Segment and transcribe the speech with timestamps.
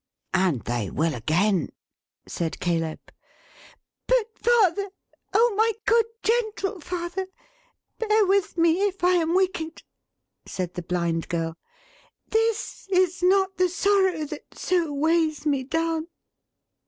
[0.33, 1.69] "And they will again,"
[2.25, 2.99] said Caleb.
[4.07, 4.89] "But father!
[5.31, 7.27] Oh my good, gentle father,
[7.99, 9.83] bear with me, if I am wicked!"
[10.47, 11.55] said the Blind Girl.
[12.27, 16.07] "This is not the sorrow that so weighs me down!"